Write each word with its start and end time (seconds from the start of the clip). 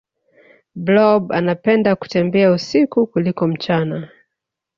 blob 0.75 1.31
anapenda 1.31 1.95
kutembea 1.95 2.51
usiku 2.51 3.07
kuliko 3.07 3.47
mchana 3.47 4.09